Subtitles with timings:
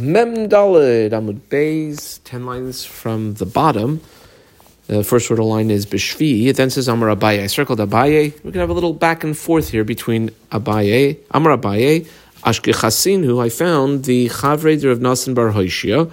[0.00, 4.00] Mem Dalid Amud Beis, ten lines from the bottom.
[4.86, 6.46] The first order line is Bishvi.
[6.46, 7.42] It then says Amar Abaye.
[7.42, 8.42] I circled Abaye.
[8.42, 12.08] We can have a little back and forth here between Abaye, Amar Abaye,
[12.44, 16.10] Ashke who I found the Chavreder of Nasan Bar Hoshia,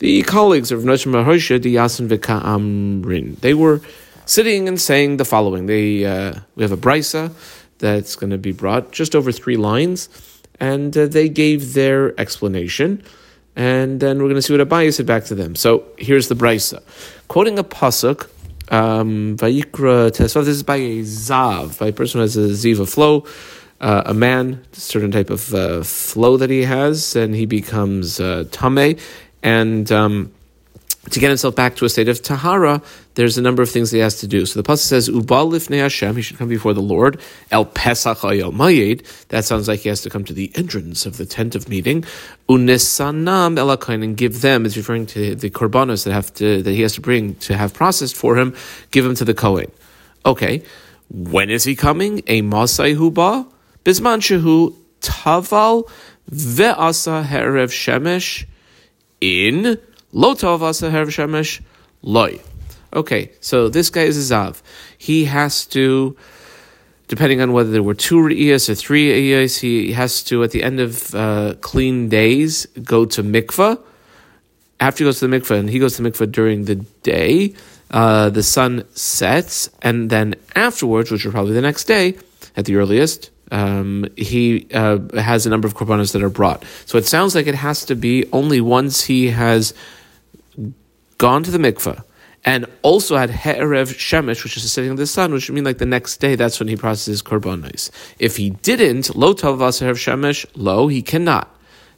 [0.00, 3.40] the colleagues of Nasan Bar Hoshia, the Yasin Amrin.
[3.40, 3.80] They were
[4.26, 5.64] sitting and saying the following.
[5.64, 7.32] They uh, We have a brisa
[7.78, 10.10] that's going to be brought just over three lines,
[10.60, 13.02] and uh, they gave their explanation
[13.60, 15.54] and then we're going to see what Abaye said back to them.
[15.54, 16.80] So here's the brisa,
[17.28, 18.30] quoting a pasuk.
[18.70, 20.44] Um, Tesvav.
[20.44, 23.26] This is by a zav, by a person who has a ziva flow,
[23.80, 28.18] uh, a man, a certain type of uh, flow that he has, and he becomes
[28.18, 28.96] uh, tame,
[29.42, 30.32] and um,
[31.10, 32.80] to get himself back to a state of tahara,
[33.14, 34.46] there's a number of things he has to do.
[34.46, 37.20] So the pasuk says, "Ubal lifnei Hashem," he should come before the Lord.
[37.50, 39.02] El Pesach el Mayed.
[39.28, 42.04] That sounds like he has to come to the entrance of the tent of meeting.
[42.48, 46.82] Unisanam elakain and give them is referring to the korbanos that have to that he
[46.82, 48.54] has to bring to have processed for him.
[48.90, 49.70] Give them to the kohen.
[50.24, 50.62] Okay,
[51.10, 52.22] when is he coming?
[52.26, 53.46] A masai huba
[53.84, 55.88] bisman shehu taval
[56.30, 58.44] ve'asa herev shemesh
[59.20, 59.78] in
[60.12, 61.60] Lo tovasa her shemesh
[62.02, 62.40] loy.
[62.92, 64.62] Okay, so this guy is a zav.
[64.98, 66.16] He has to,
[67.06, 70.62] depending on whether there were two re'iyas or three re'iyas, he has to, at the
[70.62, 73.80] end of uh, clean days, go to mikvah.
[74.80, 77.54] After he goes to the mikvah, and he goes to the mikvah during the day,
[77.90, 82.16] uh, the sun sets, and then afterwards, which are probably the next day
[82.56, 86.64] at the earliest, um, he uh, has a number of korbanos that are brought.
[86.86, 89.74] So it sounds like it has to be only once he has
[91.18, 92.02] gone to the mikveh,
[92.44, 95.64] and also had He'erev Shemesh, which is the setting of the sun, which would mean
[95.64, 97.90] like the next day, that's when he processes korbanos.
[98.18, 101.54] If he didn't, lo tavas He'erev Shemesh, lo, he cannot.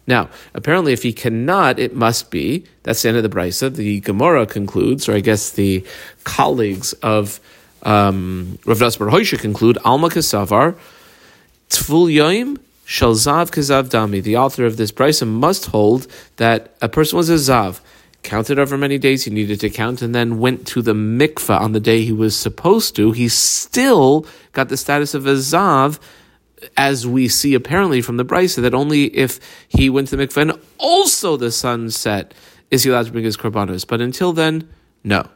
[0.06, 3.72] Now, apparently, if he cannot, it must be, that's the end of the brisa.
[3.72, 5.84] The Gemara concludes, or I guess the
[6.24, 7.38] colleagues of
[7.84, 10.76] um, Rav Nasbar Hoysha conclude, Alma Kasavar,
[11.70, 14.20] Tvul Yoim, Shalzav Kazav Dami.
[14.20, 17.80] The author of this brisa must hold that a person was a Zav
[18.22, 21.72] counted over many days he needed to count, and then went to the mikveh on
[21.72, 25.98] the day he was supposed to, he still got the status of a zav,
[26.76, 30.42] as we see apparently from the brisa, that only if he went to the mikveh
[30.42, 32.32] and also the sun set
[32.70, 33.86] is he allowed to bring his korbanos.
[33.86, 34.68] But until then,
[35.04, 35.28] no.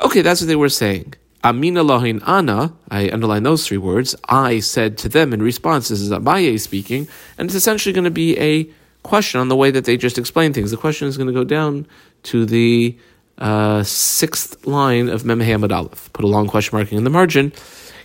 [0.00, 1.14] Okay, that's what they were saying.
[1.44, 4.14] Amina lahin ana, I underline those three words.
[4.28, 8.10] I said to them in response, this is Abaye speaking, and it's essentially going to
[8.10, 8.70] be a
[9.02, 10.70] question on the way that they just explain things.
[10.70, 11.86] The question is going to go down
[12.24, 12.96] to the
[13.38, 16.12] uh, sixth line of Mem Hamad Aleph.
[16.12, 17.52] Put a long question marking in the margin.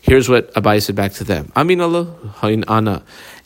[0.01, 1.51] Here's what Abaye said back to them.
[1.55, 3.03] Amin Allah, hain ana.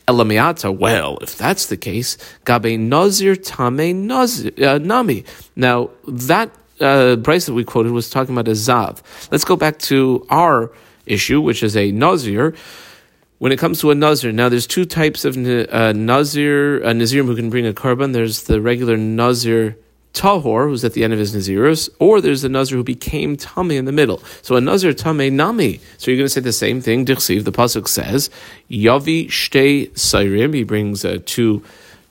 [0.08, 5.24] Elamiata, well, if that's the case, Gabe Nazir Tame uh, Nami.
[5.54, 6.50] Now, that
[6.80, 9.00] uh, price that we quoted was talking about a Zav.
[9.30, 10.72] Let's go back to our
[11.06, 12.54] issue, which is a Nazir
[13.42, 17.24] when it comes to a nazir, now there's two types of uh, nazir, a nazir
[17.24, 18.12] who can bring a korban.
[18.12, 19.76] There's the regular nazir
[20.12, 23.70] tahor, who's at the end of his nazirus, or there's the nazir who became tame
[23.70, 24.22] in the middle.
[24.42, 25.80] So a nazir tame nami.
[25.98, 27.04] So you're going to say the same thing.
[27.04, 28.30] Dichsiv, the pasuk says,
[28.70, 30.54] yavi shtei sairim.
[30.54, 31.62] He brings uh, two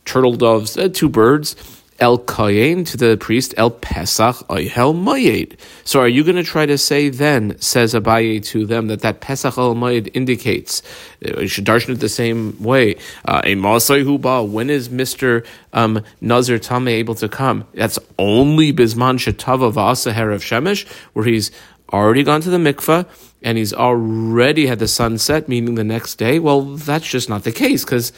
[0.05, 1.55] turtle doves, uh, two birds
[2.01, 5.55] El Kayin to the priest, El Pesach Oihel Mayed.
[5.83, 9.21] So are you going to try to say then, says Abaye to them, that that
[9.21, 10.81] Pesach El Mayed indicates,
[11.23, 12.95] uh, you should darshan it the same way,
[13.25, 15.45] uh, a Masai Huba, when is Mr.
[15.73, 17.67] Um, Nazir Tame able to come?
[17.75, 21.51] That's only Bisman Shetava Vasa of Shemesh, where he's
[21.93, 23.05] already gone to the mikveh
[23.43, 26.39] and he's already had the sunset, meaning the next day.
[26.39, 28.11] Well, that's just not the case because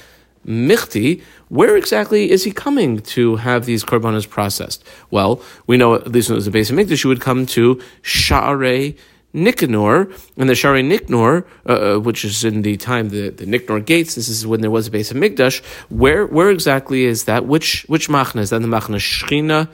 [0.45, 4.83] Michti, where exactly is he coming to have these korbanos processed?
[5.11, 8.97] Well, we know at least was a base of Mikdash, you would come to Sha'arei
[9.33, 13.79] Nicanor, and the Sha'arei Nicanor, uh, uh, which is in the time the, the Nicanor
[13.79, 14.15] gates.
[14.15, 15.63] This is when there was a base of Mikdash.
[15.89, 17.45] Where where exactly is that?
[17.45, 18.61] Which which machna is that?
[18.61, 19.69] The machna Shechina,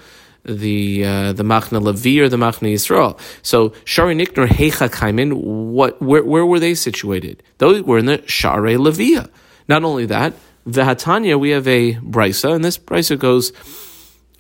[0.45, 3.19] the uh, the machna Levi, or the machna Yisrael?
[3.41, 5.33] So Sha'arei Nicanor Heicha Kaimin.
[5.33, 7.43] What where where were they situated?
[7.57, 9.29] Those were in the Sha'arei Levia.
[9.67, 10.33] Not only that.
[10.67, 13.53] Vahatanya, we have a brisa, and this brisa goes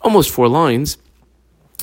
[0.01, 0.97] almost four lines,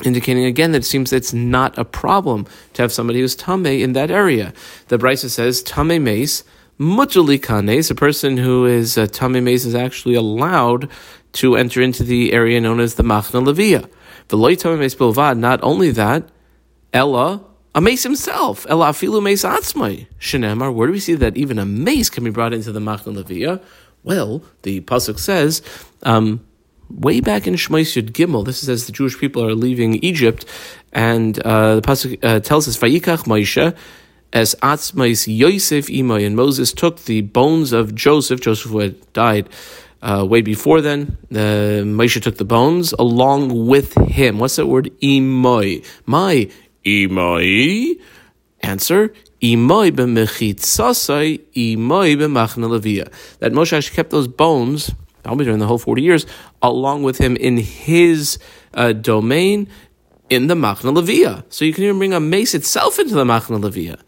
[0.03, 3.93] indicating again that it seems it's not a problem to have somebody who's tame in
[3.93, 4.53] that area.
[4.87, 6.43] The brisa says tame mace.
[6.79, 10.89] Mutuli kanes, a person who is a tame mace is actually allowed
[11.33, 13.89] to enter into the area known as the machna levia.
[14.27, 15.39] The loy tame mace bilvad.
[15.39, 16.29] Not only that,
[16.93, 17.43] Ella
[17.77, 20.07] a mace himself, Ella afilu mace atzmai.
[20.19, 20.73] Shenemar.
[20.73, 23.61] Where do we see that even a mace can be brought into the machna levia?
[24.07, 25.61] Well, the pasuk says,
[26.03, 26.39] um,
[26.89, 28.45] way back in Shmais Yud Gimel.
[28.45, 30.45] This is as the Jewish people are leaving Egypt,
[30.93, 33.75] and uh, the pasuk uh, tells us Vayikach Moshe
[34.31, 38.39] as Atzmais Yosef Imay, and Moses took the bones of Joseph.
[38.39, 39.49] Joseph who had died.
[40.01, 44.39] Uh, way before then, uh, Moshe took the bones along with him.
[44.39, 44.89] What's that word?
[45.01, 45.83] Imoy.
[46.05, 46.49] My
[46.85, 47.99] Imoy.
[48.61, 49.11] Answer:
[53.39, 54.91] That Moshe actually kept those bones
[55.27, 56.25] probably during the whole 40 years,
[56.61, 58.39] along with him in his
[58.73, 59.67] uh, domain
[60.29, 61.43] in the Machna Levia.
[61.49, 63.99] So you can even bring a mace itself into the Machna Levia.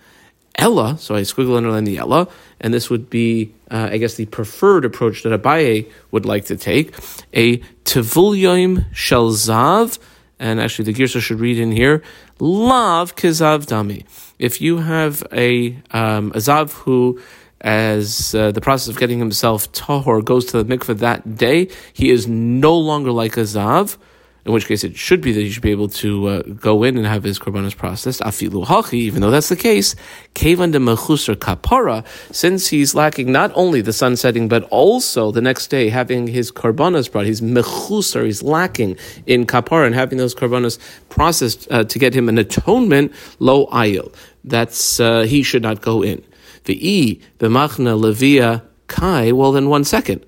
[0.55, 2.27] Ella, so I squiggle underline the Ella,
[2.59, 6.57] and this would be, uh, I guess, the preferred approach that Abaye would like to
[6.57, 6.95] take.
[7.33, 9.99] A Tivul Shel Zav,
[10.39, 12.01] and actually the Girsa should read in here,
[12.39, 14.05] Lav Kizav Dami.
[14.39, 17.19] If you have a, um, a Zav who
[17.61, 22.09] as uh, the process of getting himself tahor goes to the mikveh that day, he
[22.09, 23.97] is no longer like a zav.
[24.45, 26.97] In which case, it should be that he should be able to uh, go in
[26.97, 28.21] and have his korbanos processed.
[28.21, 29.95] Afilu hachi, even though that's the case,
[30.33, 35.41] kevan de mechusar kapara, since he's lacking not only the sun setting but also the
[35.41, 37.25] next day having his korbanos brought.
[37.25, 42.29] He's mechusar, he's lacking in kapara and having those korbanos processed uh, to get him
[42.29, 43.13] an atonement.
[43.39, 44.13] Lo ayil,
[44.43, 46.23] that's uh, he should not go in
[46.69, 50.25] the e b'machna levia kai, well then one second.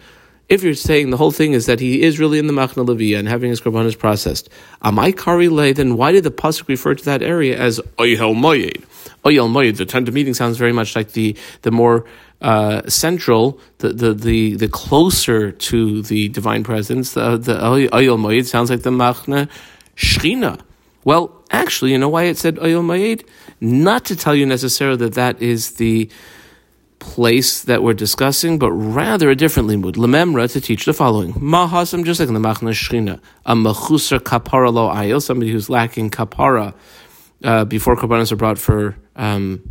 [0.52, 3.18] If you're saying the whole thing is that he is really in the machna levia
[3.18, 4.50] and having his korbanos processed,
[4.84, 8.84] amai kari le, then why did the pasuk refer to that area as oyhel moyed?
[9.24, 9.78] Oyel moyed.
[9.78, 12.04] The time to meeting sounds very much like the the more
[12.42, 17.14] uh, central, the, the the the closer to the divine presence.
[17.14, 19.48] The the oyel moyed sounds like the machna
[19.96, 20.60] shechina.
[21.06, 23.24] Well, actually, you know why it said oyel moyed?
[23.62, 26.10] Not to tell you necessarily that that is the
[27.02, 29.96] place that we're discussing, but rather a different limud.
[29.96, 31.34] Lememra to teach the following.
[31.34, 36.10] Mahasam, just like in the Machna Shechina, a mechusar kapara lo ayil, somebody who's lacking
[36.10, 36.74] kapara
[37.44, 39.70] uh, before korbanos are brought for um,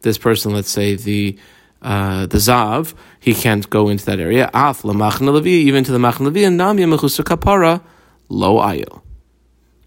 [0.00, 1.38] this person, let's say the
[1.82, 4.50] uh, the zav, he can't go into that area.
[4.54, 7.82] Af lamachna levi, even to the machna levi, and namya mechusar kapara
[8.30, 9.02] lo ayil.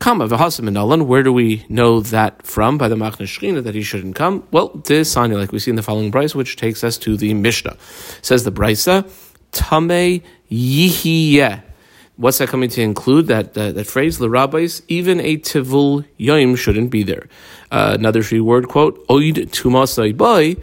[0.01, 4.15] Kama v'hasim Where do we know that from by the Machna Shechina that he shouldn't
[4.15, 4.43] come?
[4.49, 7.35] Well, this Sanya, like we see in the following brisa, which takes us to the
[7.35, 7.77] Mishnah.
[8.23, 9.07] says the brisa,
[9.51, 11.61] Tame Yihiyeh.
[12.15, 13.27] What's that coming to include?
[13.27, 17.29] That uh, that phrase, the rabbis, even a tivul yoim shouldn't be there.
[17.69, 20.55] Uh, another free word quote, oid tumasai boy,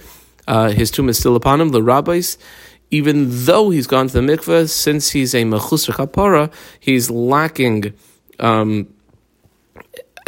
[0.48, 2.38] uh, his tomb is still upon him, the rabbis,
[2.90, 7.94] even though he's gone to the mikveh, since he's a mechusar kapara, he's lacking
[8.40, 8.88] um,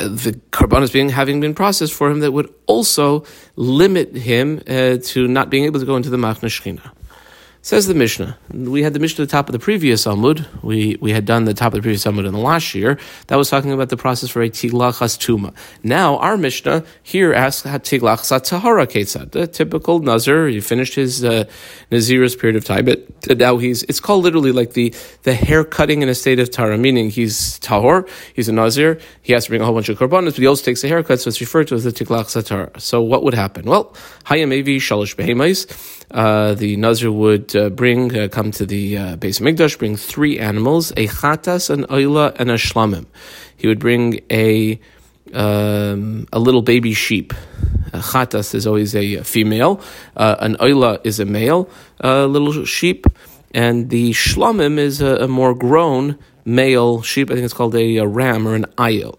[0.00, 3.25] the korbanos being having been processed for him that would also
[3.56, 6.91] limit him uh, to not being able to go into the machna shechina.
[7.62, 8.38] Says the Mishnah.
[8.54, 10.46] We had the Mishnah at the top of the previous Amud.
[10.62, 12.98] We, we had done the top of the previous Amud in the last year.
[13.26, 15.54] That was talking about the process for a tiglachas tuma.
[15.82, 19.32] Now, our Mishnah here asks tiglachas tahara ketzad.
[19.32, 21.44] The typical Nazir, he finished his uh,
[21.90, 26.00] Nazir's period of time, but now he's, it's called literally like the, the hair cutting
[26.00, 29.60] in a state of Tara, meaning he's Tahor, he's a Nazir, he has to bring
[29.60, 31.74] a whole bunch of korbanos, but he also takes a haircut, so it's referred to
[31.74, 32.80] as the tiglachas tahara.
[32.80, 33.66] So what would happen?
[33.66, 39.17] Well, hayamevi shalosh behemais uh, the Nazir would uh, bring, uh, come to the uh,
[39.17, 43.06] base of Mikdash, bring three animals, a chatas, an oila, and a shlamim.
[43.56, 44.80] He would bring a
[45.35, 47.33] um, a little baby sheep.
[47.92, 49.80] A chatas is always a female.
[50.16, 51.69] Uh, an oila is a male
[52.02, 53.07] uh, little sheep.
[53.52, 57.30] And the shlamim is a, a, more grown male sheep.
[57.30, 59.19] I think it's called a, a ram or an ayil.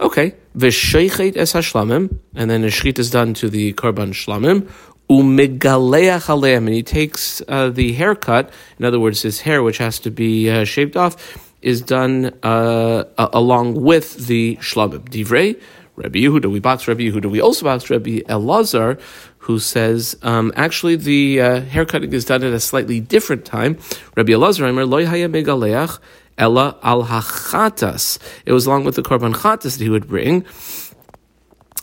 [0.00, 0.34] Okay.
[0.56, 2.18] V'sheichet es hashlamim.
[2.34, 4.68] And then a shrit is done to the korban shlamim
[5.10, 8.50] umigaleach aleim, and he takes uh, the haircut.
[8.78, 13.04] In other words, his hair, which has to be uh, shaved off, is done uh,
[13.18, 15.00] along with the shlamim.
[15.10, 15.60] Divrei
[15.96, 16.50] Rabbi Yehuda.
[16.50, 17.30] We box Rabbi Yehuda.
[17.30, 19.00] We also box Rabbi Elazar,
[19.38, 23.78] who says um, actually the uh, haircutting is done at a slightly different time.
[24.16, 25.98] Rabbi Elazar, Aimer loy haya megaleach
[26.38, 28.18] ella al hachatas.
[28.46, 30.44] It was along with the korban chatas that he would bring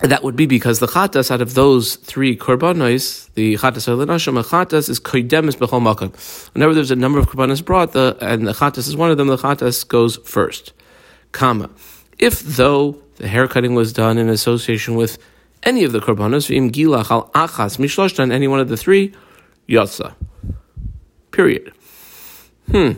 [0.01, 4.89] that would be because the chatas out of those three korbanos, the chatas elinashim, chatas
[4.89, 6.13] is koidemis bechol makam.
[6.53, 9.27] Whenever there's a number of korbanos brought, the and the chatas is one of them,
[9.27, 10.73] the chatas goes first.
[11.31, 11.69] Comma.
[12.19, 15.17] If though the haircutting was done in association with
[15.63, 19.13] any of the korbanos, v'im gilach al achas mishloshtan, any one of the three,
[19.67, 20.13] yotza.
[21.31, 21.73] Period.
[22.69, 22.91] Hmm.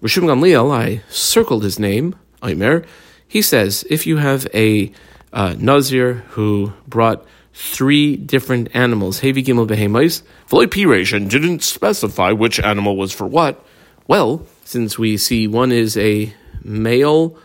[0.00, 2.84] Rishim Gamliel, I circled his name, Aimer.
[3.28, 4.92] He says, if you have a
[5.32, 9.20] uh, Nazir who brought three different animals.
[9.20, 10.22] Hevi Gimel Behemais.
[10.48, 13.64] V'loy Piresh and didn't specify which animal was for what.
[14.06, 16.32] Well, since we see one is a
[16.62, 17.36] male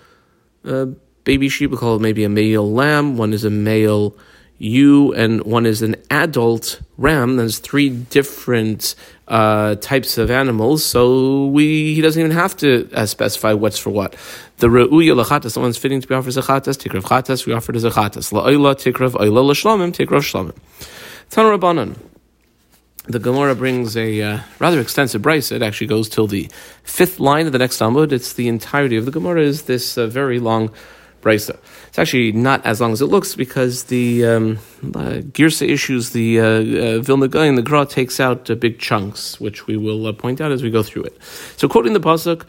[0.63, 0.87] uh,
[1.23, 4.15] baby sheep, we call it maybe a male lamb, one is a male
[4.57, 7.37] ewe, and one is an adult ram.
[7.37, 8.95] There's three different
[9.27, 13.89] uh, types of animals, so we he doesn't even have to uh, specify what's for
[13.89, 14.15] what.
[14.57, 17.53] The re'uya lachatas, the one's fitting to be offered as a chatas, tikrav chatas, we
[17.53, 18.31] offered as a chatas.
[18.31, 20.55] La'oila tikrav oila l'shlomim, tikrav shlomim.
[21.29, 21.97] Tan Rabbanan.
[23.07, 25.51] The Gemara brings a uh, rather extensive brisa.
[25.51, 26.49] It actually goes till the
[26.83, 28.11] fifth line of the next Amud.
[28.11, 30.71] It's the entirety of the Gemara is this uh, very long
[31.25, 31.57] brisa.
[31.87, 36.39] It's actually not as long as it looks because the um, uh, Girsa issues the
[36.39, 40.39] uh, uh, Vilna the Gra takes out uh, big chunks, which we will uh, point
[40.39, 41.17] out as we go through it.
[41.57, 42.47] So, quoting the pasuk,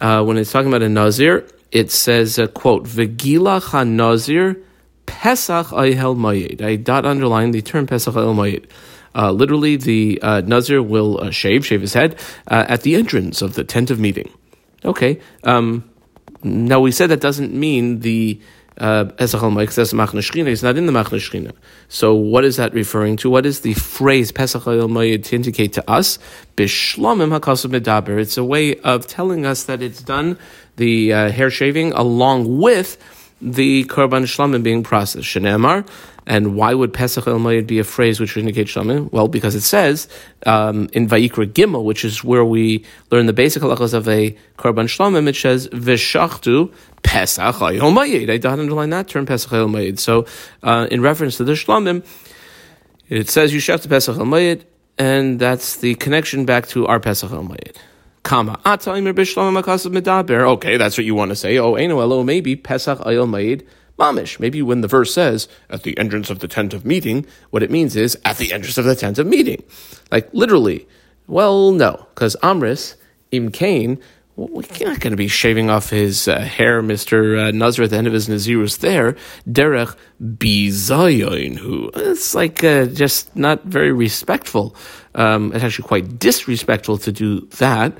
[0.00, 4.62] uh, when it's talking about a nazir, it says, uh, "quote Vegila ha nazir
[5.06, 8.66] Pesach ayhel mayid." I dot underline the term Pesach ayhel mayid.
[9.12, 13.54] Uh, literally, the uh, Nazir will uh, shave, shave his head at the entrance of
[13.54, 14.30] the tent of meeting.
[14.84, 15.18] Okay.
[15.42, 15.89] Um,
[16.42, 18.40] now we said that doesn't mean the
[18.80, 21.52] Pesach al says Machna is not in the Machna
[21.88, 23.28] So what is that referring to?
[23.28, 26.18] What is the phrase Pesach al to indicate to us?
[26.56, 28.18] Bishlomim hakasav medaber.
[28.18, 30.38] It's a way of telling us that it's done
[30.76, 32.96] the uh, hair shaving along with
[33.42, 35.26] the korban shlamim being processed.
[35.26, 35.86] Shenemar,
[36.30, 39.10] and why would Pesach El Mayid be a phrase which indicates indicate shlamim?
[39.10, 40.06] Well, because it says
[40.46, 44.86] um, in Vayikra Gimel, which is where we learn the basic halachas of a korban
[44.86, 46.72] shlamim, it says v'shachtu
[47.02, 48.30] Pesach El Mayid.
[48.30, 49.98] I don't underline that term Pesach El Mayid.
[49.98, 50.24] So,
[50.62, 52.06] uh, in reference to the shlamim,
[53.08, 54.62] it says you shach to Pesach El Mayid,
[54.98, 57.74] and that's the connection back to our Pesach El Mayid.
[58.22, 58.60] Kama.
[58.64, 59.00] Okay,
[60.76, 61.58] that's what you want to say.
[61.58, 63.66] Oh, Eino Elo, maybe Pesach Ayel Maid
[64.00, 64.40] Mamish.
[64.40, 67.70] Maybe when the verse says at the entrance of the tent of meeting, what it
[67.70, 69.62] means is at the entrance of the tent of meeting.
[70.10, 70.88] Like literally.
[71.26, 72.96] Well, no, because Amris,
[73.30, 74.00] Im Kain,
[74.34, 77.38] we're not going to be shaving off his uh, hair, Mr.
[77.38, 79.16] Uh, Nazir, at the end of his Nazirus there.
[79.46, 84.74] Derech Bizayon, who it's like uh, just not very respectful.
[85.14, 87.92] Um, it's actually quite disrespectful to do that.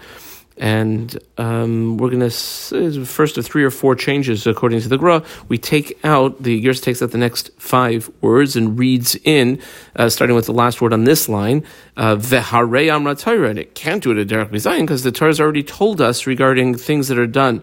[0.61, 5.25] And um, we're going to, first of three or four changes according to the Gra,
[5.49, 9.59] we take out, the Gears takes out the next five words and reads in,
[9.97, 11.65] uh, starting with the last word on this line,
[11.97, 13.49] uh, Veharei Amra Torah.
[13.49, 16.27] And it can't do it at Derek Mizayin because the Torah has already told us
[16.27, 17.63] regarding things that are done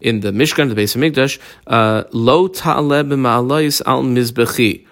[0.00, 4.86] in the Mishkan, the base of Mikdash, uh, Lo Ta'aleb Ma'alais Al Mizbechi.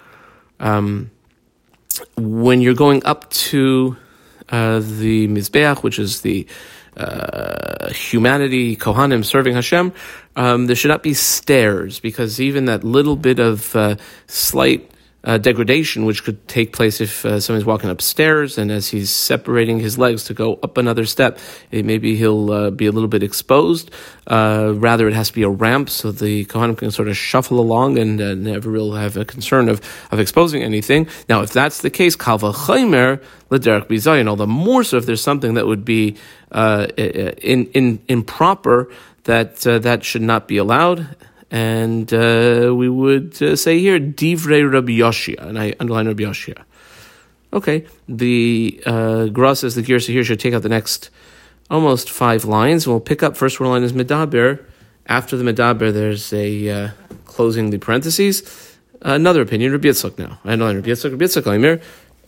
[0.59, 1.09] Um,
[2.15, 3.97] when you're going up to
[4.49, 6.45] uh, the Mizbeach, which is the
[6.97, 9.93] uh, humanity, Kohanim serving Hashem,
[10.35, 13.95] um, there should not be stairs because even that little bit of uh,
[14.27, 14.89] slight
[15.23, 19.79] uh, degradation, which could take place if uh, someone's walking upstairs and as he's separating
[19.79, 21.39] his legs to go up another step,
[21.71, 23.91] it, maybe he'll uh, be a little bit exposed.
[24.27, 27.59] Uh, rather, it has to be a ramp so the Kohanim can sort of shuffle
[27.59, 29.81] along and uh, never really have a concern of,
[30.11, 31.07] of exposing anything.
[31.27, 35.21] Now, if that's the case, Kalva Chaimer, Lederek Bizayin, all the more so if there's
[35.21, 36.15] something that would be
[36.51, 38.91] uh, in, in, improper,
[39.23, 41.15] that that should not be allowed
[41.51, 46.63] and uh, we would uh, say here divrei Rabbi Yoshia, and I underline Rabbi Yoshia.
[47.51, 51.09] Okay, the uh, Gra says the Girsa here should take out the next
[51.71, 52.87] almost five lines.
[52.87, 54.63] We'll pick up first one line is Medaber.
[55.07, 56.89] After the Medaber, there's a uh,
[57.25, 58.77] closing the parentheses.
[59.01, 60.39] Another opinion, Rabbi Yitzchak now.
[60.45, 61.81] I know Rabbi Yitzchak, Rabbi Yitzchak Oimer,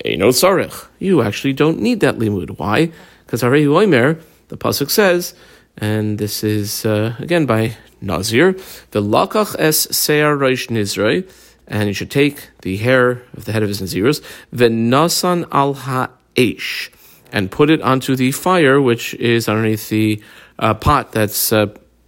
[0.04, 0.88] Eino Sarich.
[0.98, 2.58] You actually don't need that limud.
[2.58, 2.92] Why?
[3.32, 5.34] Because Harehu Oimer, the Pasuk says,
[5.78, 8.52] and this is, uh, again, by Nazir,
[8.92, 11.32] the lakach es seir reish nizrei,
[11.66, 14.22] and you should take the hair of the head of his nazirus,
[14.54, 16.92] venasan al ha'esh,
[17.32, 20.22] and put it onto the fire, which is underneath the
[20.60, 21.68] uh, pot that's uh,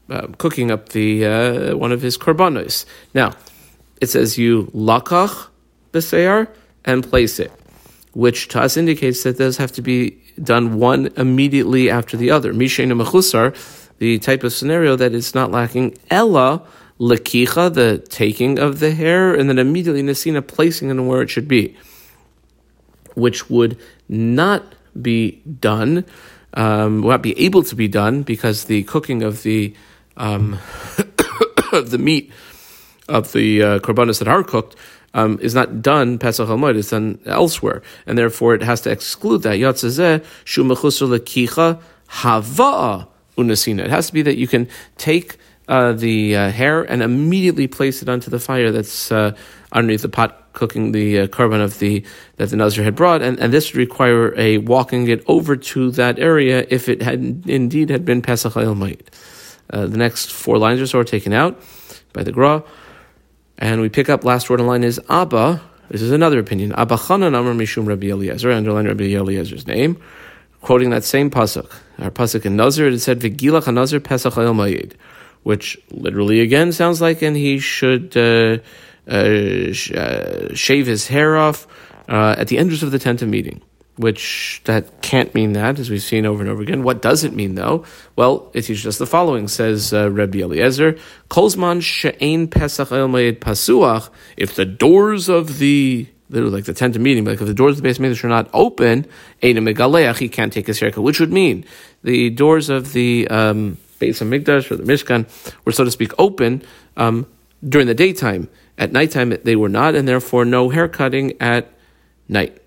[0.10, 2.84] uh, cooking up the uh, one of his korbanos.
[3.14, 3.32] Now,
[4.02, 5.48] it says you lakach
[5.94, 6.50] beseir
[6.84, 7.54] and place it,
[8.12, 12.54] which to us indicates that those have to be done one immediately after the other.
[12.54, 13.56] Mishena mechusar
[14.00, 16.64] the type of scenario that is not lacking Ella
[17.00, 21.48] lakicha, the taking of the hair, and then immediately Nasina placing it where it should
[21.48, 21.76] be,
[23.16, 26.06] which would not be done,
[26.54, 29.74] um, will not be able to be done because the cooking of the
[30.18, 30.60] um,
[31.72, 32.32] the meat
[33.10, 34.76] of the uh, korbanos that are cooked
[35.14, 39.44] um, is not done Pesach Hamoed, it's done elsewhere, and therefore it has to exclude
[39.44, 39.60] that.
[39.60, 43.86] Yatzazeh shu mechusur lakicha hava unasina.
[43.86, 44.68] It has to be that you can
[44.98, 49.36] take uh, the uh, hair and immediately place it onto the fire that's uh,
[49.72, 52.04] underneath the pot cooking the uh, korban of the
[52.38, 55.92] that the Nazir had brought, and, and this would require a walking it over to
[55.92, 60.82] that area if it had indeed had been Pesach El uh, the next four lines
[60.82, 61.60] or so are taken out
[62.12, 62.64] by the Gra,
[63.58, 65.62] and we pick up last word in line is Abba.
[65.90, 66.74] This is another opinion.
[66.74, 70.02] Abba Chanan Amar Mishum Rabbi Eliezer, underline Rabbi Eliezer's name,
[70.62, 71.72] quoting that same pasuk.
[72.00, 74.94] Our pasuk in Nazir it said Vigilach Nazir Pesach El Mayid,
[75.44, 78.16] which literally again sounds like, and he should.
[78.18, 78.58] Uh,
[79.08, 81.68] uh, sh- uh, shave his hair off
[82.08, 83.62] uh, at the entrance of the tent of meeting.
[83.96, 86.82] Which that can't mean that, as we've seen over and over again.
[86.82, 87.86] What does it mean, though?
[88.16, 90.98] Well, it teaches us the following: says uh, Rabbi Eliezer,
[91.30, 97.02] "Kolzman she'ein pesach el pasuach." If the doors of the literally like the tent of
[97.02, 99.06] meeting, but like if the doors of the base of are not open,
[99.42, 101.64] he can't take his haircut, which would mean
[102.04, 105.28] the doors of the um, base of Mikdash or the Mishkan
[105.64, 106.64] were, so to speak, open
[106.98, 107.28] um,
[107.68, 108.50] during the daytime.
[108.78, 111.72] At nighttime, they were not, and therefore no hair cutting at
[112.28, 112.63] night.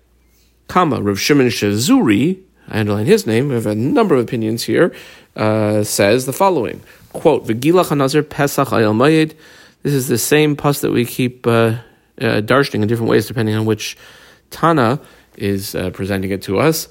[0.67, 4.93] Kama, Rav Shimon Shazuri, I underline his name, I have a number of opinions here,
[5.35, 6.81] uh, says the following
[7.13, 9.35] quote, V'gilach hanazir pesach ayel mayed.
[9.83, 11.77] This is the same pus that we keep uh,
[12.21, 13.97] uh, in different ways depending on which
[14.49, 14.99] Tana
[15.37, 16.87] is uh, presenting it to us.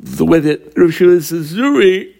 [0.00, 2.14] The way that Rav Shimon Shazuri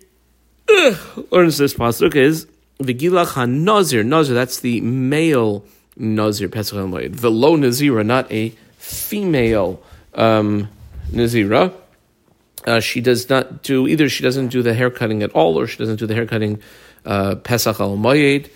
[1.31, 2.47] learns this pasuk is
[2.81, 5.65] Vigilach HaNazir, Nazir, that's the male
[5.97, 7.11] Nazir, Pesach El Moed.
[7.11, 9.83] Velo Nazira, not a female
[10.15, 10.69] um,
[11.11, 11.73] Nazira.
[12.67, 15.67] Uh, she does not do, either she doesn't do the hair cutting at all, or
[15.67, 16.63] she doesn't do the hair cutting
[17.05, 18.49] uh, Pesach El Moed.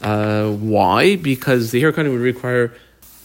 [0.00, 1.16] Uh, why?
[1.16, 2.72] Because the hair cutting would require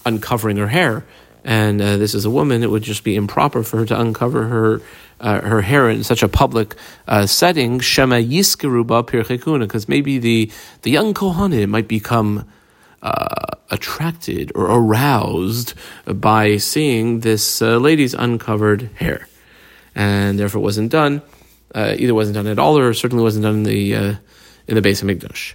[0.05, 1.05] uncovering her hair.
[1.43, 4.47] And uh, this is a woman, it would just be improper for her to uncover
[4.47, 4.81] her
[5.19, 6.75] uh, her hair in such a public
[7.27, 12.47] setting, Shema Yiskeruba Pirchekuna, because maybe the, the young Kohanim might become
[13.01, 15.73] uh, attracted or aroused
[16.05, 19.27] by seeing this uh, lady's uncovered hair.
[19.95, 21.21] And therefore it wasn't done,
[21.73, 24.15] uh, either wasn't done at all or certainly wasn't done in the, uh,
[24.67, 25.53] in the base of Mikdash.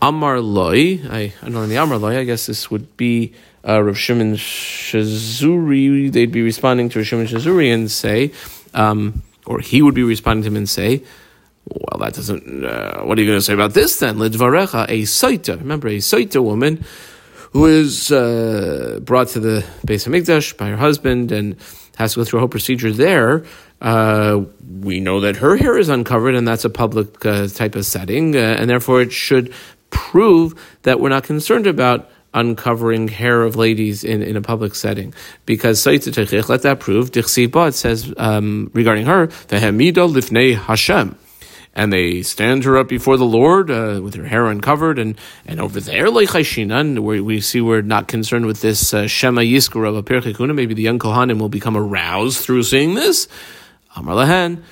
[0.00, 3.32] Amar Loi, I underline the Amar Loi, I guess this would be
[3.66, 8.32] uh, Rav Shimon Shazuri, they'd be responding to Rav Shimon Shazuri and say,
[8.74, 11.02] um, or he would be responding to him and say,
[11.68, 14.18] well, that doesn't, uh, what are you going to say about this then?
[14.18, 16.84] Lidvarecha, a Saita, remember, a Saita woman
[17.52, 21.56] who is uh, brought to the base of Mikdash by her husband and
[21.96, 23.44] has to go through a whole procedure there.
[23.80, 24.42] Uh,
[24.80, 28.36] we know that her hair is uncovered, and that's a public uh, type of setting,
[28.36, 29.52] uh, and therefore it should
[29.90, 35.14] prove that we're not concerned about uncovering hair of ladies in, in a public setting.
[35.46, 36.02] Because let
[36.62, 41.16] that prove, it says um, regarding her, Vehemida lifnei Hashem.
[41.76, 45.60] And they stand her up before the Lord uh, with her hair uncovered, and, and
[45.60, 49.94] over there, like where we see we're not concerned with this uh, Shema Yiskar of
[49.94, 50.54] a Pirchikuna.
[50.54, 53.28] Maybe the young Kohanim will become aroused through seeing this.
[53.94, 54.62] Amar Lahen.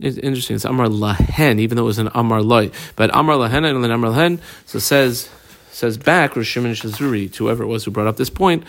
[0.00, 0.56] It's interesting.
[0.56, 2.72] It's Amar Lahen, even though it was an Amar Loy.
[2.96, 4.40] But Amar Lahen and then Amar Lahen.
[4.66, 5.30] So says
[5.70, 8.64] says back Rosh Shimon Shazuri to whoever it was who brought up this point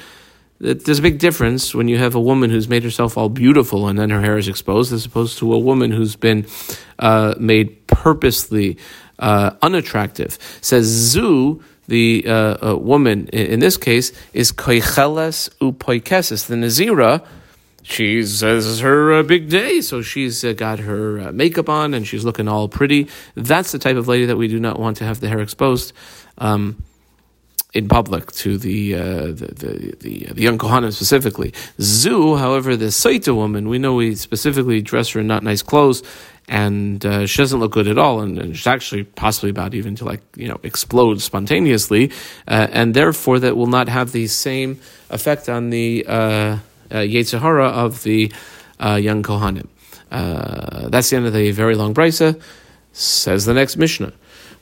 [0.63, 3.99] there's a big difference when you have a woman who's made herself all beautiful and
[3.99, 6.45] then her hair is exposed, as opposed to a woman who's been
[6.99, 8.77] uh, made purposely
[9.19, 10.37] uh, unattractive.
[10.61, 16.47] Says Zu, the uh, woman in, this case, is koicheles upoikesis.
[16.47, 17.25] The Nazira,
[17.81, 21.93] she's this is her uh, big day, so she's uh, got her uh, makeup on
[21.93, 23.09] and she's looking all pretty.
[23.35, 25.93] That's the type of lady that we do not want to have the hair exposed.
[26.37, 26.83] Um,
[27.73, 31.53] in public to the, uh, the, the, the, the, young Kohanim specifically.
[31.81, 36.03] Zu, however, the Saita woman, we know we specifically dress her in not nice clothes,
[36.47, 39.95] and uh, she doesn't look good at all, and, and, she's actually possibly about even
[39.95, 42.11] to like you know explode spontaneously,
[42.47, 44.79] uh, and therefore that will not have the same
[45.09, 46.57] effect on the uh, uh,
[46.91, 48.31] Yetzirah of the
[48.79, 49.67] uh, young Kohanim.
[50.11, 52.39] Uh, that's the end of the very long brisa.
[52.91, 54.13] Says the next Mishnah.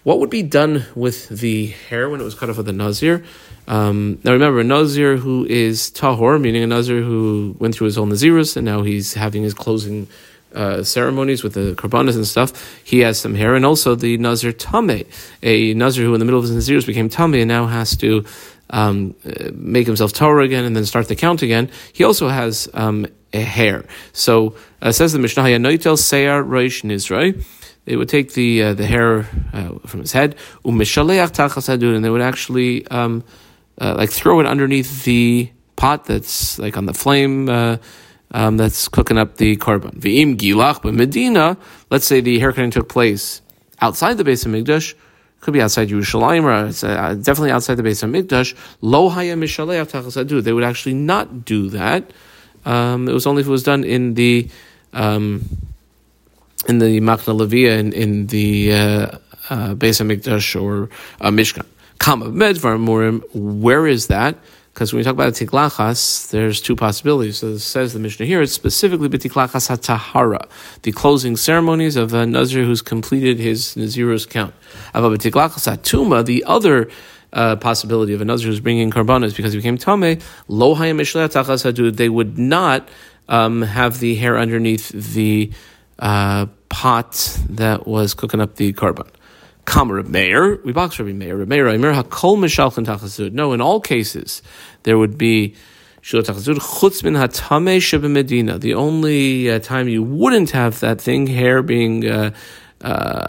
[0.03, 3.23] What would be done with the hair when it was cut off of the Nazir?
[3.67, 7.97] Um, now remember, a Nazir who is Tahor, meaning a Nazir who went through his
[7.97, 10.07] whole Nazirus and now he's having his closing
[10.53, 13.55] uh, ceremonies with the Karbanas and stuff, he has some hair.
[13.55, 15.05] And also the Nazir Tame,
[15.43, 18.25] a Nazir who in the middle of his Nazirus became Tame and now has to
[18.69, 19.15] um,
[19.53, 21.69] make himself Torah again and then start the count again.
[21.93, 23.85] He also has um, a hair.
[24.13, 27.43] So uh, says the Mishnah, Noitel Seyar Roish Nizrai
[27.85, 32.87] they would take the uh, the hair uh, from his head, and they would actually
[32.87, 33.23] um,
[33.79, 37.77] uh, like throw it underneath the pot that's like on the flame uh,
[38.31, 39.91] um, that's cooking up the korban.
[39.99, 41.57] V'im gilach, Medina,
[41.89, 43.41] let's say the haircutting took place
[43.81, 44.93] outside the base of Mikdash,
[45.41, 48.55] could be outside Yerushalayim or it's, uh, definitely outside the base of Mikdash.
[48.81, 49.35] Lo haya
[50.41, 52.11] They would actually not do that.
[52.63, 54.47] Um, it was only if it was done in the
[54.93, 55.43] um,
[56.67, 58.77] in the Machna Levia in, in the uh,
[59.49, 60.89] uh, Beis or
[61.19, 61.65] uh, Mishkan.
[61.97, 63.23] Kama Medvar Murim.
[63.33, 64.37] Where is that?
[64.73, 67.39] Because when we talk about tiklachas, there's two possibilities.
[67.39, 70.49] So says the Mishnah here, it's specifically b'tiklachas hatahara,
[70.83, 74.53] the closing ceremonies of a Nazir who's completed his Nazirus count.
[74.93, 76.89] About b'tiklachas hatuma, the other
[77.33, 82.09] uh, possibility of a Nazir who's bringing karbanas because he became tame, lo hayam they
[82.09, 82.89] would not
[83.27, 85.51] um, have the hair underneath the
[85.99, 89.07] uh, pot that was cooking up the karban.
[89.71, 91.45] Kamar Meir, we box Rabbi Meir.
[91.45, 93.31] Meir, Meir Hakol Mishalchan Tachasud.
[93.31, 94.41] No, in all cases,
[94.83, 95.55] there would be
[96.01, 98.59] Shul Tachasud Chutz Min Hatame Sheba Medina.
[98.59, 102.31] The only uh, time you wouldn't have that thing, hair being uh,
[102.81, 103.27] uh,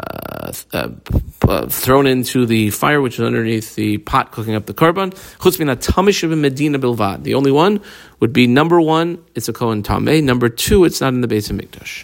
[1.68, 5.14] thrown into the fire, which is underneath the pot cooking up the korban.
[5.38, 7.22] Chutz Min Hatame Sheba Medina Bilvad.
[7.22, 7.80] The only one
[8.18, 10.24] would be number one, it's a Kohen Tameh.
[10.24, 12.02] Number two, it's not in the base of Mikdash.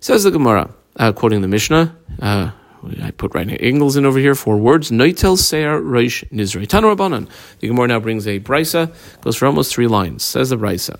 [0.00, 0.68] Says the Gemara,
[1.14, 1.96] quoting the Mishnah.
[3.02, 4.90] I put right angles in over here, four words.
[4.90, 6.66] Noitel Seir Reish Nizrei.
[6.66, 7.28] Tanu Rabbanan.
[7.60, 10.22] The Gemara now brings a brisa, goes for almost three lines.
[10.22, 10.98] Says the brisa.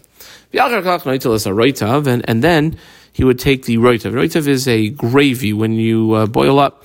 [2.06, 2.78] And, and then
[3.12, 4.12] he would take the roitav.
[4.12, 6.84] Roitav is a gravy when you uh, boil up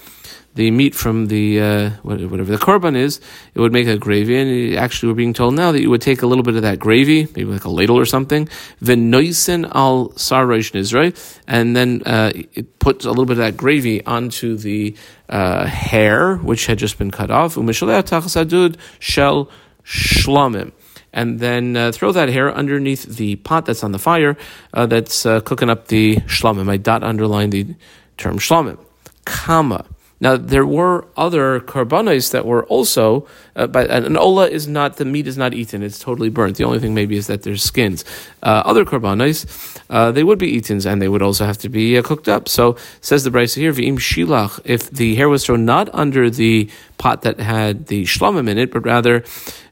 [0.58, 3.22] the meat from the uh, whatever the korban is,
[3.54, 4.36] it would make a gravy.
[4.38, 6.80] And actually, we're being told now that you would take a little bit of that
[6.80, 8.50] gravy, maybe like a ladle or something,
[8.82, 11.15] venoisen al sarosh nizrei,
[11.48, 12.34] and then uh,
[12.80, 14.96] put a little bit of that gravy onto the
[15.30, 17.56] uh, hair which had just been cut off.
[17.56, 19.50] Umeshalei shel
[19.86, 20.72] shlamim
[21.13, 24.36] and then uh, throw that hair underneath the pot that's on the fire
[24.74, 26.70] uh, that's uh, cooking up the shlamim.
[26.70, 27.76] I dot underline the
[28.17, 28.78] term shlamim.
[29.26, 29.86] Kama.
[30.20, 35.06] Now there were other karbanos that were also, uh, but an ola is not the
[35.06, 36.58] meat is not eaten; it's totally burnt.
[36.58, 38.04] The only thing maybe is that there's skins.
[38.42, 39.46] Uh, other karbanos,
[39.90, 42.50] uh, they would be eaten and they would also have to be uh, cooked up.
[42.50, 46.70] So says the Brisa here, v'im shilach, if the hair was thrown not under the
[46.98, 49.22] pot that had the shlamim in it, but rather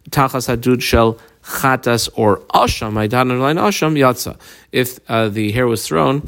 [0.10, 4.38] tachas hadud shel chatas or asham, I underline asham yatsa.
[4.72, 6.28] If uh, the hair was thrown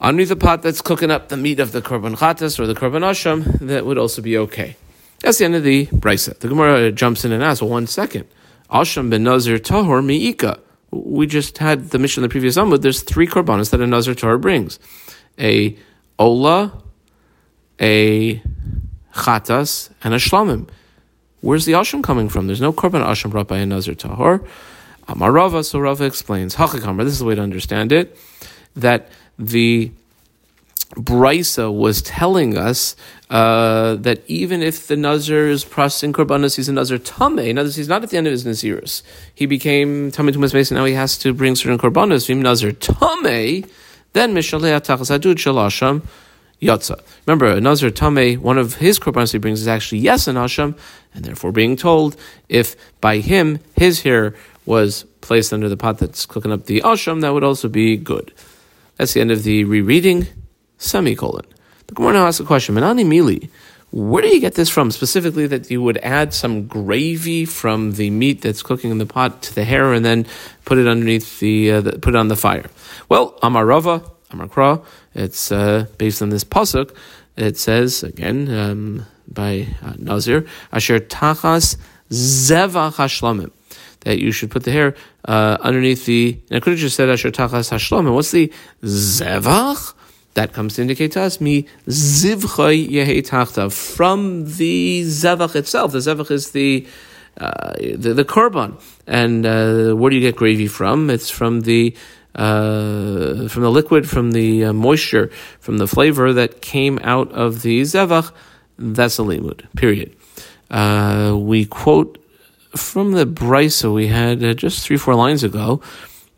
[0.00, 3.02] underneath the pot that's cooking up the meat of the korban chatas or the korban
[3.02, 4.76] asham, that would also be okay.
[5.20, 6.38] That's the end of the brisa.
[6.38, 8.26] The Gemara jumps in and asks, well, one second.
[8.70, 10.60] Asham ben Nazir tahor mi'ika.
[10.90, 12.82] We just had the mission in the previous Amud.
[12.82, 14.78] There's three korbanos that a Nazir tahor brings.
[15.38, 15.76] A
[16.18, 16.82] ola,
[17.80, 18.42] a
[19.14, 20.68] chatas, and a shlamim.
[21.40, 22.46] Where's the asham coming from?
[22.46, 24.46] There's no korban asham brought by a Nazir tahor.
[25.08, 28.18] Amarava, so Rava explains, Hachakamar, this is the way to understand it,
[28.74, 29.90] that the
[30.94, 32.96] Brisa was telling us
[33.28, 37.56] uh, that even if the Nazir is processing korbanos, he's a Nazir tame.
[37.56, 39.02] Words, he's not at the end of his Nazirus.
[39.34, 42.26] He became tame base, and now he has to bring certain korbanos.
[42.26, 43.64] Vim Nazir tame,
[44.12, 46.02] then mishalei atachasadud shalasham
[46.62, 47.00] yatsa.
[47.26, 50.78] Remember, a Nazir tame, one of his korbanos he brings is actually yes an asham,
[51.14, 52.16] and therefore being told
[52.48, 57.20] if by him his hair was placed under the pot that's cooking up the asham,
[57.20, 58.32] that would also be good.
[58.96, 60.26] That's the end of the rereading,
[60.78, 61.44] semicolon.
[61.86, 63.48] The Gemara now asks a question, Menani Mili,
[63.92, 64.90] where do you get this from?
[64.90, 69.42] Specifically, that you would add some gravy from the meat that's cooking in the pot
[69.42, 70.26] to the hair and then
[70.64, 72.68] put it underneath the, uh, the put it on the fire.
[73.08, 76.94] Well, Amarava, Amarkra, it's uh, based on this pasuk.
[77.36, 81.76] It says again um, by uh, Nazir, Asher Tachas
[82.10, 83.50] Zevach Hashlamim
[84.06, 84.94] that you should put the hair
[85.26, 86.40] uh, underneath the.
[86.48, 88.06] And I could have just said Asher Tachas Hashlom.
[88.06, 89.94] And what's the Zevach?
[90.34, 95.92] That comes to indicate to us me zivchay yehe tachta from the zevach itself.
[95.92, 96.86] The zevach is the
[97.38, 101.08] uh, the, the korban, and uh, where do you get gravy from?
[101.08, 101.96] It's from the
[102.34, 107.62] uh, from the liquid, from the uh, moisture, from the flavor that came out of
[107.62, 108.30] the zevach.
[108.78, 109.64] That's a limud.
[109.74, 110.14] Period.
[110.70, 112.18] Uh, we quote
[112.76, 115.80] from the brisa we had uh, just three, four lines ago.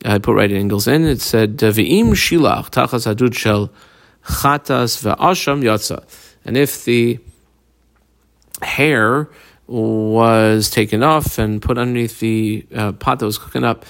[0.05, 1.05] I put right angles in.
[1.05, 3.71] It said, "V'im shilach tachas adud shel
[4.25, 6.05] chatas ve'asham yatsa."
[6.45, 7.19] And if the
[8.63, 9.29] hair
[9.67, 13.85] was taken off and put underneath the uh, pot that was cooking up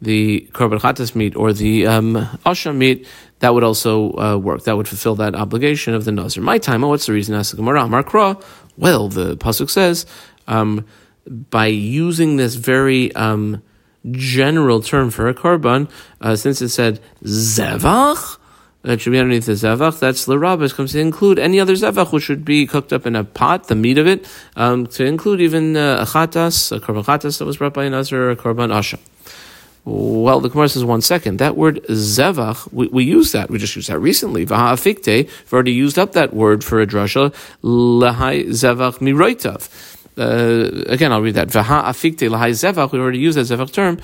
[0.00, 2.14] the korban chatas meat or the um,
[2.44, 3.06] asham meat,
[3.38, 4.64] that would also uh, work.
[4.64, 6.42] That would fulfill that obligation of the nazir.
[6.42, 6.82] My time.
[6.82, 7.34] What's the reason?
[7.34, 7.88] Ask the Gemara.
[8.76, 10.06] Well, the pasuk says.
[10.46, 10.84] Um,
[11.28, 13.62] by using this very um,
[14.10, 18.38] general term for a korban, uh, since it said zevach,
[18.82, 19.98] that should be underneath the zevach.
[19.98, 23.24] That's l'rabas comes to include any other zevach which should be cooked up in a
[23.24, 27.38] pot, the meat of it, um, to include even uh, a chatas, a korban chatas
[27.38, 28.98] that was brought by another, a korban asha.
[29.86, 31.38] Well, the Gemara says one second.
[31.38, 33.50] That word zevach, we, we use that.
[33.50, 34.46] We just used that recently.
[34.46, 37.34] V'ha'afikte, we've already used up that word for a drasha.
[37.62, 39.68] Lahai zevach miroitav.
[40.16, 41.48] Uh, again, I'll read that.
[41.48, 42.92] V'ha'afikte lahai zevach.
[42.92, 43.98] We already used that zevach term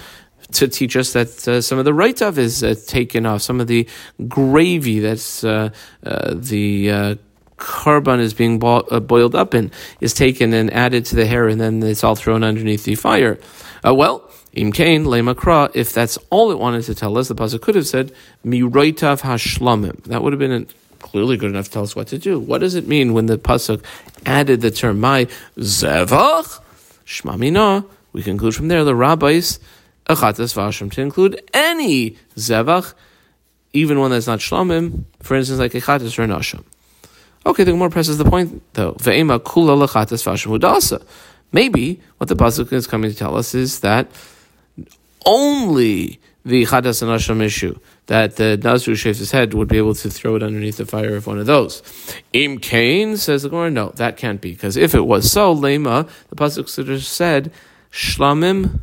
[0.53, 3.43] to teach us that uh, some of the roitav is uh, taken off.
[3.43, 3.87] Some of the
[4.29, 5.71] gravy that's uh,
[6.05, 7.15] uh, the uh,
[7.59, 9.71] korban is being bo- boiled up in
[10.01, 13.39] is taken and added to the hair, and then it's all thrown underneath the fire.
[13.85, 14.27] well.
[14.53, 15.71] Im kain lemakra.
[15.75, 18.13] If that's all it wanted to tell us, the pasuk could have said
[18.45, 20.03] miroitav hashlamim.
[20.05, 20.67] That would have been
[21.01, 22.39] clearly good enough to tell us what to do.
[22.39, 23.83] What does it mean when the pasuk
[24.25, 26.61] added the term my zevach
[27.05, 27.85] shmamina?
[28.13, 29.59] We conclude from there the rabbis
[30.09, 32.95] achatas vashim to include any zevach,
[33.73, 35.05] even one that's not shlamim.
[35.21, 36.65] For instance, like achatas or nasham.
[37.47, 38.93] Okay, the Gemara presses the point though.
[38.95, 41.05] Ve'ema kula lachatas vashim udasa.
[41.53, 44.09] Maybe what the pasuk is coming to tell us is that
[45.27, 47.79] only the Chatas and Asham issue,
[48.11, 50.85] that the Nazir who shaves his head would be able to throw it underneath the
[50.85, 51.81] fire of one of those.
[52.33, 56.09] Im Kain says the Gemara, no, that can't be, because if it was so, Lema,
[56.29, 57.53] the Pasuk said,
[57.93, 58.81] Shlamim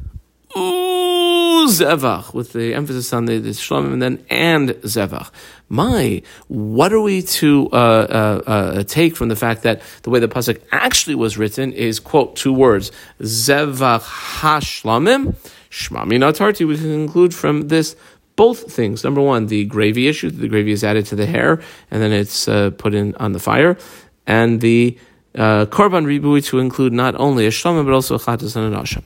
[0.55, 5.29] Zevach, with the emphasis on the, the Shlamim and then and Zevach.
[5.67, 10.21] My, what are we to uh, uh, uh, take from the fact that the way
[10.21, 14.03] the Pasuk actually was written is, quote, two words, Zevach
[14.39, 15.35] HaShlamim,
[15.69, 17.97] Shmami Natarti, we can conclude from this
[18.37, 19.03] both things.
[19.03, 20.29] Number one, the gravy issue.
[20.29, 21.59] The gravy is added to the hair
[21.91, 23.77] and then it's uh, put in on the fire.
[24.25, 24.97] And the
[25.35, 28.79] uh, korban ribui to include not only a shlama but also a chatas and an
[28.81, 29.03] asham.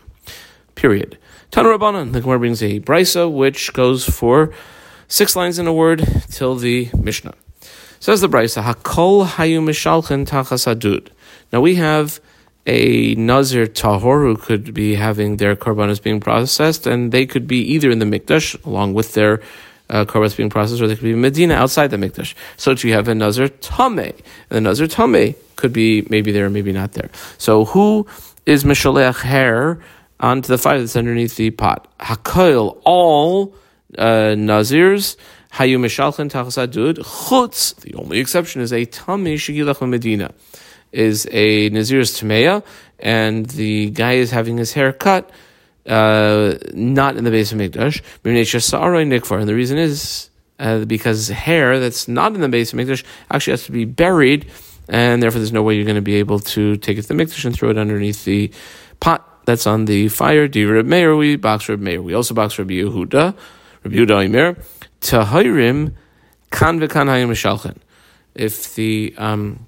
[0.76, 1.17] Period.
[1.52, 2.13] Tanu Rabbanan.
[2.13, 4.54] The Gemara brings a brisa which goes for
[5.08, 7.34] six lines in a word till the Mishnah.
[8.00, 11.10] Says the brisa, Hakol hayu mishalchen tachas adud.
[11.54, 12.20] Now we have
[12.65, 17.60] a Nazir Tahor who could be having their korbanos being processed, and they could be
[17.74, 19.41] either in the Mikdash along with their
[19.89, 22.34] uh, korbanos being processed, or they could be in Medina outside the Mikdash.
[22.58, 24.15] So you have a Nazir Tameh.
[24.50, 27.10] And the Nazir Tameh could be maybe there, maybe not there.
[27.38, 28.08] So who
[28.45, 29.80] is Mishalech hair
[30.19, 31.88] onto the fire that's underneath the pot?
[32.00, 33.56] Hakoil, all
[33.97, 35.17] uh, Nazirs.
[35.54, 37.00] Hayu Mishalchen Tachasadud.
[37.00, 40.32] Chutz, the only exception is a Tameh Shigilach Medina
[40.92, 42.64] is a Nazir's Tameya,
[43.00, 45.30] and the guy is having his hair cut,
[45.88, 48.02] uh, not in the base of Mikdash.
[48.24, 53.52] And the reason is uh, because hair that's not in the base of Mikdash actually
[53.52, 54.50] has to be buried,
[54.88, 57.14] and therefore there's no way you're going to be able to take it to the
[57.14, 58.52] Mikdash and throw it underneath the
[59.00, 60.48] pot that's on the fire.
[60.48, 62.02] Divrib Meir, we box Reb Meir.
[62.02, 63.36] We also box Rabbi Yehuda,
[63.84, 64.64] Rabbi Yehuda Imer,
[65.02, 65.94] Tahirim,
[66.52, 67.78] Kan v'kan hayim
[68.36, 69.66] If the um,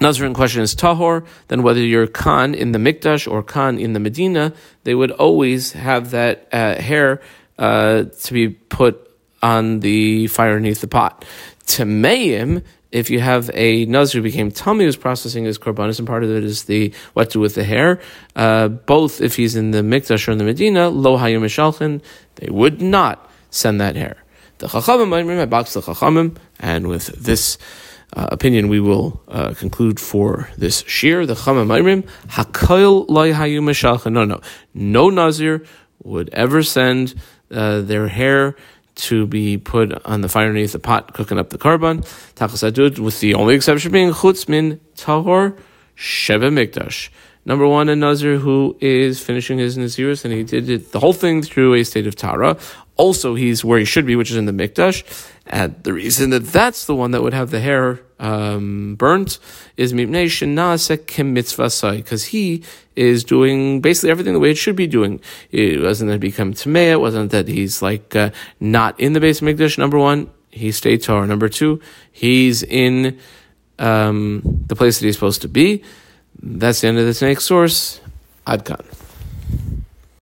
[0.00, 3.92] Nazir in question is tahor, then whether you're Khan in the Mikdash or Khan in
[3.92, 7.20] the Medina, they would always have that uh, hair
[7.58, 9.10] uh, to be put
[9.42, 11.24] on the fire underneath the pot.
[11.66, 16.24] Tameim, if you have a Nazir who became Tame who's processing his korbanos, and part
[16.24, 18.00] of it is the what to do with the hair,
[18.36, 22.02] uh, both if he's in the Mikdash or in the Medina, lo hayim
[22.36, 24.16] they would not send that hair.
[24.58, 27.58] The Chachamim, I box the Chachamim, and with this
[28.14, 31.26] uh, opinion we will uh, conclude for this shir.
[31.26, 34.40] The Chama Mairim, Hakoil Loi Hayu No, no.
[34.72, 35.64] No Nazir
[36.02, 37.14] would ever send
[37.50, 38.56] uh, their hair
[38.94, 42.02] to be put on the fire underneath the pot, cooking up the korban.
[42.34, 45.58] Tachasadud, with the only exception being Chutz Min Tahor
[45.96, 47.08] Sheva Mikdash.
[47.44, 51.12] Number one, a Nazir who is finishing his Nazirus, and he did it, the whole
[51.12, 52.56] thing through a state of Tara.
[52.96, 55.02] Also, he's where he should be, which is in the Mikdash.
[55.46, 59.38] And the reason that that's the one that would have the hair um, burnt
[59.76, 61.96] is Mimnei Shinasek Kemitzvah Sai.
[61.96, 62.62] because he
[62.94, 65.20] is doing basically everything the way it should be doing.
[65.50, 69.20] It wasn't that he become Tameh, it wasn't that he's like uh, not in the
[69.20, 70.30] base Mikdash, number one.
[70.50, 71.26] He stayed Torah.
[71.26, 71.80] Number two,
[72.12, 73.18] he's in
[73.78, 75.82] um, the place that he's supposed to be.
[76.40, 78.00] That's the end of this next source.
[78.46, 79.01] Adkan.